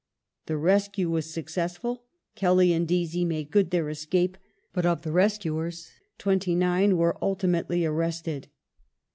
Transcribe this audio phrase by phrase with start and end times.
[0.47, 4.35] The rescue was successful; Kelly and Deasy made good their escape,
[4.73, 8.47] but of the rescuers twenty nine were ultimately arrested.